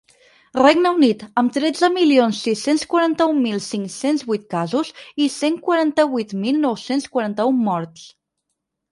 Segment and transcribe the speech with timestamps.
[0.57, 4.89] Regne Unit, amb tretze milions sis-cents quaranta-un mil cinc-cents vint casos
[5.25, 8.07] i cent quaranta-vuit mil nou-cents quaranta-un morts.